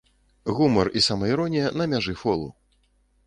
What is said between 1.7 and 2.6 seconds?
на мяжы фолу.